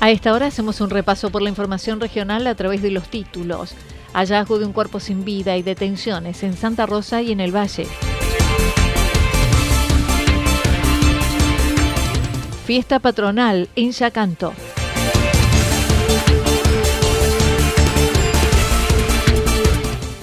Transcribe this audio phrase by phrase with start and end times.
[0.00, 3.74] A esta hora hacemos un repaso por la información regional a través de los títulos.
[4.12, 7.86] Hallazgo de un cuerpo sin vida y detenciones en Santa Rosa y en el Valle.
[12.64, 14.52] Fiesta patronal en Yacanto.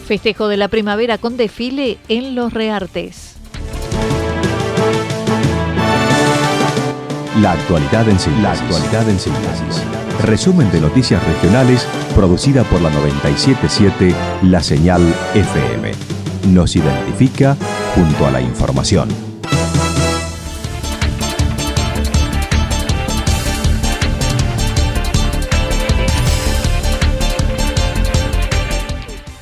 [0.06, 3.25] Festejo de la primavera con desfile en Los Reartes.
[7.42, 8.44] La actualidad en síntesis.
[8.44, 9.84] La actualidad en síntesis.
[10.24, 15.02] Resumen de noticias regionales producida por la 977 La Señal
[15.34, 15.92] FM.
[16.54, 17.58] Nos identifica
[17.94, 19.10] junto a la información.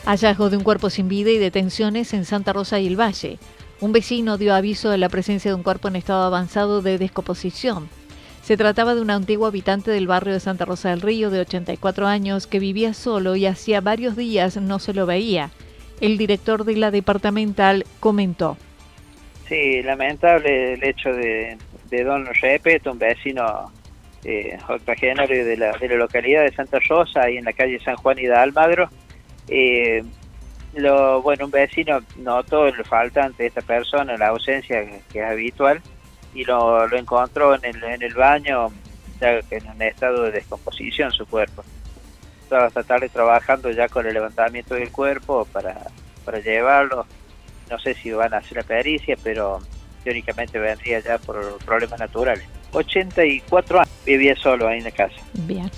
[0.05, 3.37] Hallazgo de un cuerpo sin vida y detenciones en Santa Rosa y el Valle.
[3.83, 7.89] Un vecino dio aviso de la presencia de un cuerpo en estado avanzado de descomposición.
[8.41, 12.07] Se trataba de un antiguo habitante del barrio de Santa Rosa del Río de 84
[12.07, 15.49] años que vivía solo y hacía varios días no se lo veía.
[15.99, 18.55] El director de la departamental comentó.
[19.49, 21.57] Sí, lamentable el hecho de,
[22.05, 23.69] don Repet, un vecino
[24.23, 27.97] eh, octogenario de la, de la localidad de Santa Rosa, ahí en la calle San
[27.97, 28.87] Juan y de Almagro,
[29.49, 30.03] eh,
[30.75, 35.81] lo, bueno, un vecino notó el faltante de esta persona, la ausencia que es habitual,
[36.33, 38.71] y lo, lo encontró en el, en el baño,
[39.19, 41.63] ya en un estado de descomposición su cuerpo.
[42.41, 45.75] Estaba esta tarde trabajando ya con el levantamiento del cuerpo para,
[46.25, 47.05] para llevarlo.
[47.69, 49.59] No sé si van a hacer la pericia, pero
[50.03, 52.45] teóricamente vendría ya por problemas naturales.
[52.73, 55.15] 84 años, vivía solo ahí en la casa.
[55.33, 55.69] Bien.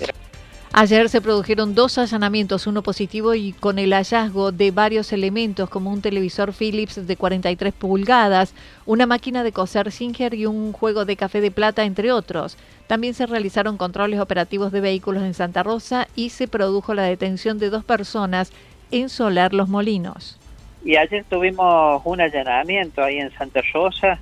[0.78, 5.90] Ayer se produjeron dos allanamientos, uno positivo y con el hallazgo de varios elementos como
[5.90, 8.54] un televisor Philips de 43 pulgadas,
[8.84, 12.58] una máquina de coser Singer y un juego de café de plata, entre otros.
[12.88, 17.58] También se realizaron controles operativos de vehículos en Santa Rosa y se produjo la detención
[17.58, 18.52] de dos personas
[18.90, 20.38] en Solar Los Molinos.
[20.84, 24.18] Y ayer tuvimos un allanamiento ahí en Santa Rosa,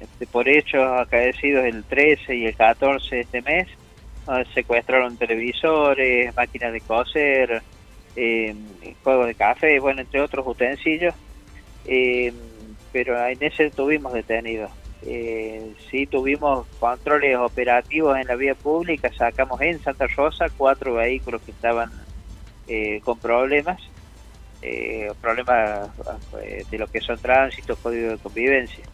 [0.00, 3.66] este, por hechos acaecidos el 13 y el 14 de este mes
[4.32, 7.60] Ah, secuestraron televisores, máquinas de coser,
[8.14, 8.54] eh,
[9.02, 11.12] juegos de café, bueno, entre otros utensilios,
[11.84, 12.32] eh,
[12.92, 14.70] pero en ese tuvimos detenidos.
[15.02, 21.42] Eh, sí tuvimos controles operativos en la vía pública, sacamos en Santa Rosa cuatro vehículos
[21.42, 21.90] que estaban
[22.68, 23.82] eh, con problemas,
[25.20, 25.90] problemas
[26.70, 28.84] de lo que son tránsito, código de convivencia.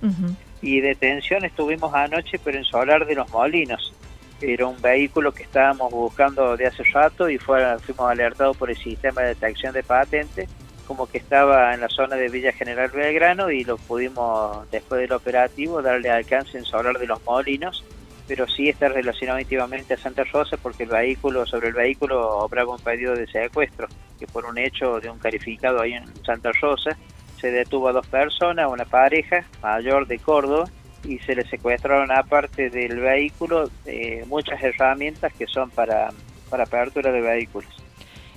[0.62, 3.92] Y detenciones tuvimos anoche, pero en Solar de los Molinos,
[4.40, 8.76] era un vehículo que estábamos buscando de hace rato y fue, fuimos alertados por el
[8.76, 10.48] sistema de detección de patentes,
[10.86, 15.12] como que estaba en la zona de Villa General Belgrano y lo pudimos, después del
[15.12, 17.84] operativo, darle alcance en Solar de los Molinos,
[18.28, 22.72] pero sí está relacionado íntimamente a Santa Rosa porque el vehículo, sobre el vehículo obraba
[22.72, 23.88] un pedido de secuestro,
[24.18, 26.96] que por un hecho de un calificado ahí en Santa Rosa,
[27.40, 30.68] se detuvo a dos personas, una pareja mayor de Córdoba,
[31.06, 36.10] y se le secuestraron aparte del vehículo eh, muchas herramientas que son para,
[36.50, 37.70] para apertura de vehículos.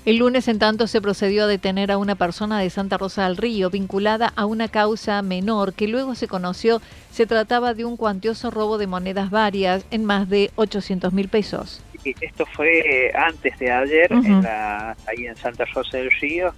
[0.05, 3.35] El lunes, en tanto, se procedió a detener a una persona de Santa Rosa del
[3.35, 6.81] Río vinculada a una causa menor que luego se conoció
[7.11, 11.83] se trataba de un cuantioso robo de monedas varias en más de 800 mil pesos.
[12.21, 16.53] esto fue antes de ayer, en la, ahí en Santa Rosa del Río,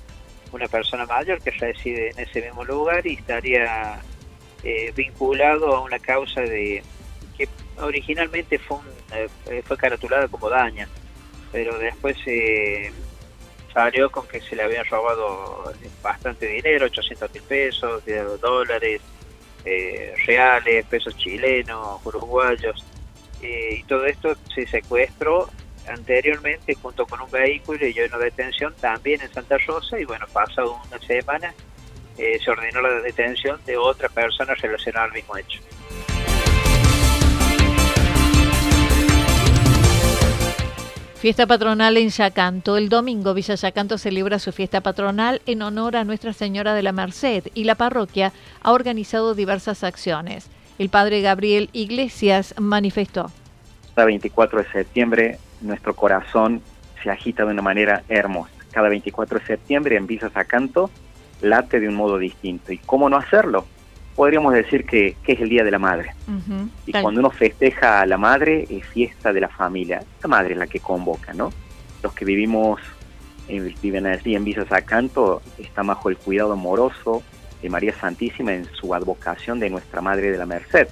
[0.52, 4.00] una persona mayor que reside en ese mismo lugar y estaría
[4.64, 6.84] eh, vinculado a una causa de
[7.38, 7.48] que
[7.80, 8.78] originalmente fue,
[9.14, 10.88] eh, fue caratulada como daño,
[11.52, 12.92] pero después se
[13.74, 18.04] salió con que se le habían robado bastante dinero, 800 mil pesos,
[18.42, 19.02] dólares,
[19.66, 22.86] eh, reales, pesos chilenos, uruguayos.
[23.42, 25.50] eh, y todo esto se secuestró
[25.88, 30.80] anteriormente junto con un vehículo y una detención también en Santa Rosa y bueno, pasado
[30.88, 31.54] una semana
[32.22, 35.60] eh, se ordenó la detención de otra persona relacionada al mismo hecho.
[41.22, 42.78] Fiesta patronal en Yacanto.
[42.78, 46.92] El domingo Villa Yacanto celebra su fiesta patronal en honor a Nuestra Señora de la
[46.92, 48.34] Merced y la parroquia
[48.64, 50.50] ha organizado diversas acciones.
[50.80, 53.32] El padre Gabriel Iglesias manifestó.
[53.94, 56.62] Cada 24 de septiembre nuestro corazón
[57.04, 58.54] se agita de una manera hermosa.
[58.72, 60.90] Cada 24 de septiembre en Villa Yacanto
[61.42, 62.72] late de un modo distinto.
[62.72, 63.66] ¿Y cómo no hacerlo?
[64.16, 66.14] podríamos decir que, es el Día de la Madre.
[66.86, 70.04] Y cuando uno festeja a la madre, es fiesta de la familia.
[70.22, 71.52] La madre es la que convoca, ¿no?
[72.04, 72.80] Los que vivimos,
[73.48, 77.24] eh, viven allí en Villa Sacanto, está bajo el cuidado amoroso
[77.62, 80.88] de María Santísima en su advocación de nuestra Madre de la Merced,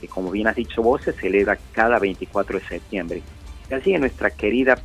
[0.00, 3.22] que como bien has dicho vos, se celebra cada 24 de septiembre.
[3.70, 4.78] Y así en nuestra querida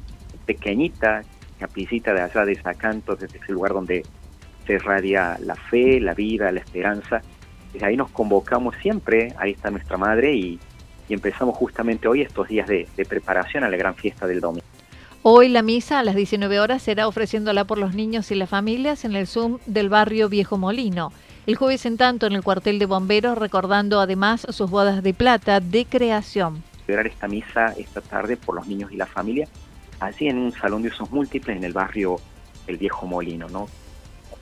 [0.46, 1.24] pequeñita
[1.60, 4.04] capicita de allá de Sacanto, desde ese lugar donde
[4.70, 7.24] se irradia la fe, la vida, la esperanza,
[7.74, 10.60] desde ahí nos convocamos siempre, ahí está nuestra madre y,
[11.10, 14.68] empezamos justamente hoy estos días de, preparación a la gran fiesta del domingo.
[15.24, 19.06] Hoy la misa a las 19 horas será ofreciéndola por los niños y las familias
[19.06, 21.12] en el Zoom del barrio Viejo Molino.
[21.48, 25.60] El jueves en tanto en el cuartel de bomberos recordando además sus bodas de plata
[25.60, 26.64] de creación.
[26.86, 29.48] Celebrar esta misa esta tarde por los niños y la familia,
[30.00, 32.18] allí en un salón de usos múltiples en el barrio
[32.68, 33.68] El Viejo Molino, ¿no?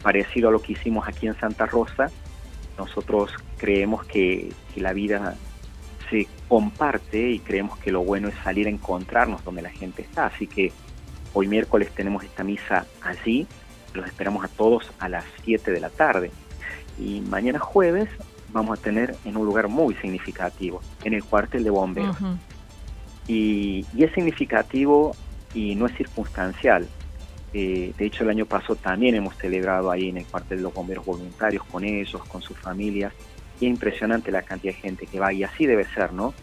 [0.02, 2.10] Parecido a lo que hicimos aquí en Santa Rosa,
[2.78, 5.34] nosotros creemos que, la vida
[6.12, 10.28] se comparte y creemos que lo bueno es salir a encontrarnos donde la gente está.
[10.28, 10.72] Así que
[11.34, 13.48] hoy miércoles tenemos esta misa allí,
[13.96, 16.30] los esperamos a todos a las 7 de la tarde.
[17.00, 18.08] Y mañana jueves
[18.54, 22.16] vamos a tener en un lugar muy significativo, en el cuartel de bomberos.
[23.28, 25.16] y, y, es significativo
[25.56, 26.88] y no es circunstancial.
[27.54, 30.74] Eh, de hecho, el año pasado también hemos celebrado ahí en el cuartel de los
[30.74, 33.14] bomberos voluntarios con ellos, con sus familias.
[33.60, 36.34] Y es impresionante la cantidad de gente que va y así debe ser, ¿no?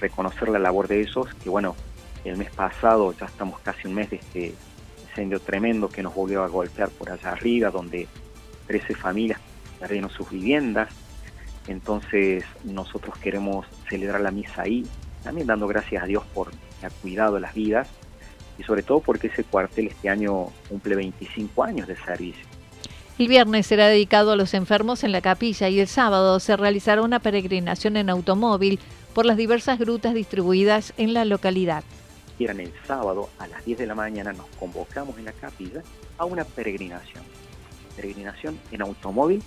[0.00, 1.76] Reconocer la labor de ellos, que bueno,
[2.24, 4.54] el mes pasado ya estamos casi un mes de este
[5.08, 8.08] incendio tremendo que nos volvió a golpear por allá arriba, donde
[8.68, 9.40] 13 familias
[9.78, 10.88] perdieron sus viviendas.
[11.66, 14.84] Entonces nosotros queremos celebrar la misa ahí,
[15.22, 16.50] también dando gracias a Dios por
[16.82, 17.88] el cuidado de las vidas
[18.58, 22.44] y sobre todo porque ese cuartel este año cumple 25 años de servicio.
[23.18, 27.02] El viernes será dedicado a los enfermos en la capilla y el sábado se realizará
[27.02, 28.80] una peregrinación en automóvil
[29.14, 31.84] por las diversas grutas distribuidas en la localidad.
[32.38, 35.82] en el sábado a las 10 de la mañana nos convocamos en la capilla
[36.18, 37.22] a una peregrinación.
[37.94, 39.42] Peregrinación en automóvil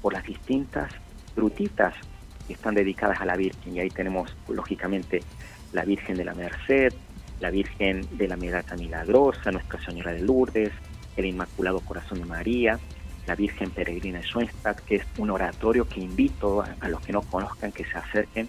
[0.00, 0.92] por las distintas
[1.36, 1.94] grutitas
[2.46, 3.76] que están dedicadas a la Virgen.
[3.76, 5.22] Y ahí tenemos, lógicamente,
[5.72, 6.92] la Virgen de la Merced,
[7.42, 10.70] la Virgen de la Medata Milagrosa, Nuestra Señora de Lourdes,
[11.16, 12.78] el Inmaculado Corazón de María,
[13.26, 17.22] la Virgen Peregrina de Schoenstatt, que es un oratorio que invito a, los que no
[17.22, 18.48] conozcan que se acerquen.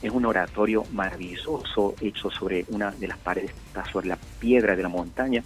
[0.00, 4.82] Es un oratorio maravilloso hecho sobre una de las paredes, está sobre la piedra de
[4.82, 5.44] la montaña,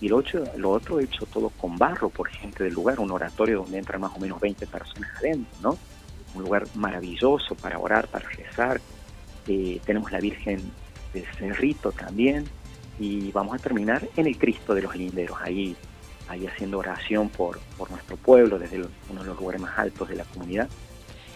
[0.00, 3.62] y lo, otro, lo otro hecho todo con barro por gente del lugar, un oratorio
[3.62, 5.78] donde entran más o menos 20 personas adentro, ¿no?
[6.34, 8.80] Un lugar maravilloso para orar, para rezar.
[9.48, 10.72] Eh, tenemos la Virgen
[11.12, 12.44] de Cerrito también,
[12.98, 15.76] y vamos a terminar en el Cristo de los Linderos, ahí,
[16.28, 18.78] ahí haciendo oración por, por nuestro pueblo desde
[19.10, 20.68] uno de los lugares más altos de la comunidad.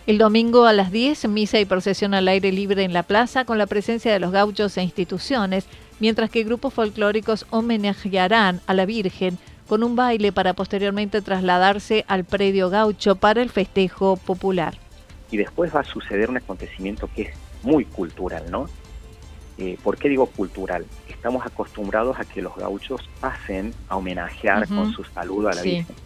[0.07, 3.59] El domingo a las 10, misa y procesión al aire libre en la plaza con
[3.59, 5.67] la presencia de los gauchos e instituciones,
[5.99, 12.25] mientras que grupos folclóricos homenajearán a la Virgen con un baile para posteriormente trasladarse al
[12.25, 14.79] predio gaucho para el festejo popular.
[15.33, 18.69] Y después va a suceder un acontecimiento que es muy cultural, ¿no?
[19.59, 20.87] Eh, ¿Por qué digo cultural?
[21.09, 25.97] Estamos acostumbrados a que los gauchos pasen a homenajear con su saludo a la Virgen.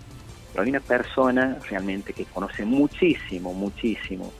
[0.52, 4.33] Pero hay una persona realmente que conoce muchísimo, muchísimo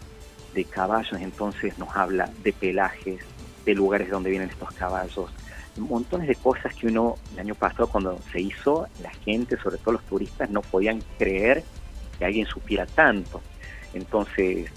[0.54, 3.20] de caballos, entonces nos habla de pelajes,
[3.64, 5.30] de lugares donde vienen estos caballos,
[5.76, 9.92] montones de cosas que uno el año pasado cuando se hizo, la gente, sobre todo
[9.92, 11.64] los turistas, no podían creer
[12.18, 13.40] que alguien supiera tanto.
[13.94, 14.70] Entonces,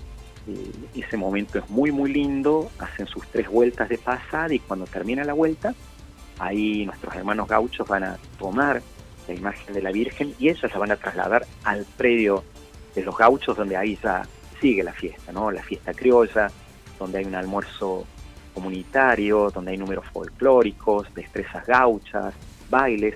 [0.48, 4.86] eh, ese momento es muy muy lindo, hacen sus tres vueltas de pasada y cuando
[4.86, 5.74] termina la vuelta,
[6.40, 8.82] ahí nuestros hermanos gauchos van a tomar
[9.28, 12.44] la imagen de la Virgen y ellos la van a trasladar al predio
[12.96, 14.24] de los gauchos donde ahí ya
[14.60, 15.52] sigue la fiesta, ¿no?
[15.52, 16.50] La fiesta criolla,
[17.00, 18.06] donde hay un almuerzo
[18.54, 22.34] comunitario, donde hay números folclóricos, destrezas gauchas,
[22.70, 23.16] bailes,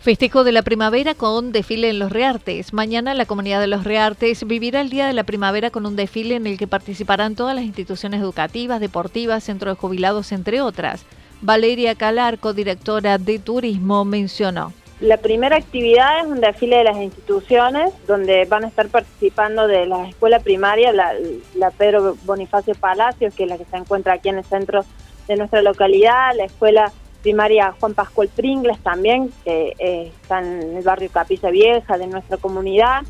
[0.00, 2.72] Festejo de la primavera con desfile en los Reartes.
[2.72, 6.36] Mañana la comunidad de los Reartes vivirá el Día de la Primavera con un desfile
[6.36, 11.04] en el que participarán todas las instituciones educativas, deportivas, centros de jubilados, entre otras.
[11.42, 14.72] Valeria Calarco, directora de Turismo, mencionó.
[15.00, 19.84] La primera actividad es un desfile de las instituciones, donde van a estar participando de
[19.84, 21.12] la escuela primaria, la,
[21.56, 24.82] la Pedro Bonifacio Palacios, que es la que se encuentra aquí en el centro
[25.28, 26.90] de nuestra localidad, la escuela
[27.22, 32.36] primaria Juan Pascual Pringles también, que eh, está en el barrio Capilla Vieja de nuestra
[32.36, 33.02] comunidad,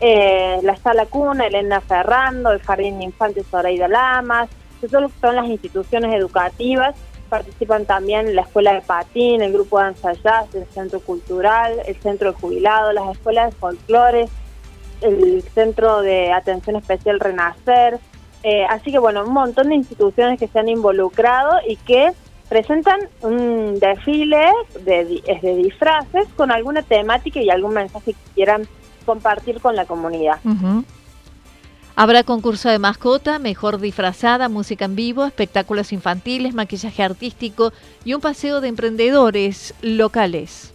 [0.00, 4.48] eh, la Sala Cuna, Elena Ferrando, el Jardín de Infantes Zoraida Lamas,
[4.90, 6.94] son, son las instituciones educativas,
[7.28, 12.32] participan también la Escuela de Patín, el Grupo de Danza el Centro Cultural, el Centro
[12.32, 14.28] de Jubilados, las escuelas de folclore,
[15.02, 17.98] el Centro de Atención Especial Renacer,
[18.42, 22.12] eh, así que bueno, un montón de instituciones que se han involucrado y que
[22.50, 24.50] presentan un desfile
[24.84, 28.66] de, de disfraces con alguna temática y algún mensaje que quieran
[29.06, 30.40] compartir con la comunidad.
[31.94, 37.72] Habrá concurso de mascota, mejor disfrazada, música en vivo, espectáculos infantiles, maquillaje artístico
[38.04, 40.74] y un paseo de emprendedores locales.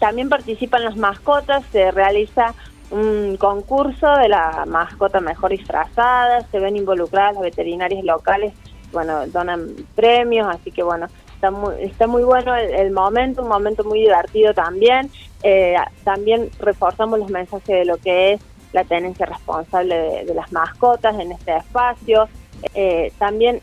[0.00, 2.54] También participan las mascotas, se realiza
[2.90, 8.52] un concurso de la mascota mejor disfrazada, se ven involucradas las veterinarias locales
[8.94, 13.84] bueno, donan premios, así que bueno, está muy, está muy bueno el, momento, un momento
[13.84, 15.10] muy divertido también.
[15.42, 18.40] Eh, también reforzamos los mensajes de lo que es
[18.72, 22.28] la tenencia responsable de, las mascotas en este espacio.
[22.74, 23.60] Eh, también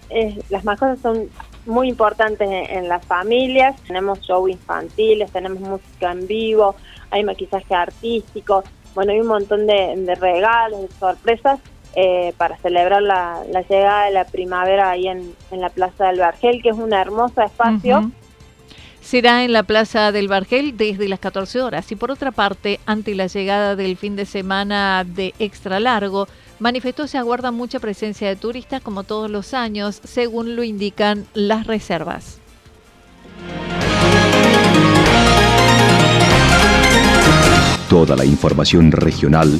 [0.49, 1.29] las mascotas son
[1.65, 3.81] muy importantes en, las familias.
[3.87, 6.75] Tenemos show infantiles, tenemos música en vivo,
[7.09, 11.59] hay maquillaje artístico, bueno, hay un montón de, de regalos, de sorpresas
[11.95, 16.69] eh, para celebrar la, llegada de la primavera ahí en, la Plaza del Vergel, que
[16.69, 18.11] es un hermoso espacio.
[19.01, 21.91] Será en la Plaza del Vergel desde las 14 horas.
[21.91, 26.27] Y por otra parte, ante la llegada del fin de semana de extra largo,
[26.59, 31.67] manifestó se aguarda mucha presencia de turistas como todos los años, según lo indican las
[31.67, 32.39] reservas.
[37.89, 39.59] Toda la información regional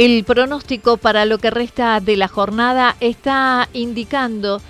[0.00, 4.62] El pronóstico para lo que resta de la jornada está indicando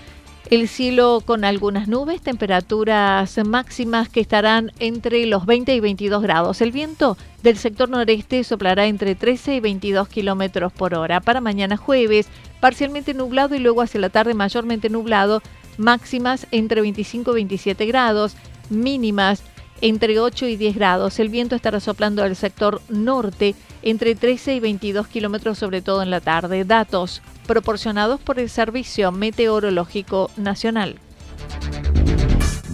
[0.51, 6.61] el cielo con algunas nubes, temperaturas máximas que estarán entre los 20 y 22 grados.
[6.61, 11.21] El viento del sector noreste soplará entre 13 y 22 kilómetros por hora.
[11.21, 12.27] Para mañana jueves,
[12.59, 15.43] parcialmente nublado y luego hacia la tarde mayormente nublado,
[15.79, 18.35] máximas entre 25 y 27 grados,
[18.69, 19.45] mínimas
[19.81, 21.21] entre 8 y 10 grados.
[21.21, 26.11] El viento estará soplando del sector norte entre 13 y 22 kilómetros, sobre todo en
[26.11, 26.65] la tarde.
[26.65, 30.99] Datos proporcionados por el Servicio Meteorológico Nacional.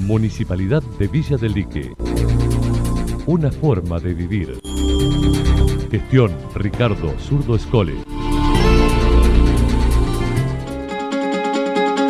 [0.01, 1.93] Municipalidad de Villa del Lique.
[3.27, 4.61] Una forma de vivir.
[5.91, 7.95] Gestión Ricardo Zurdo Escole.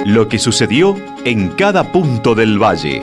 [0.05, 3.03] Lo que sucedió en cada punto del valle.